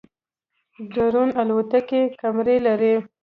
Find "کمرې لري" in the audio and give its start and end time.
2.19-2.95